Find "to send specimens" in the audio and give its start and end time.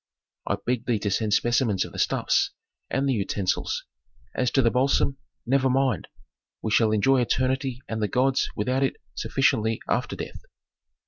0.97-1.85